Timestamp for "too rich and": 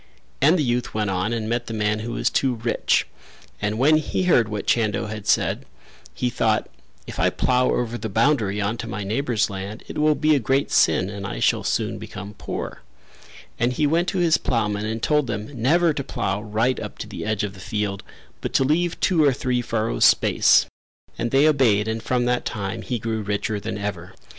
2.31-3.77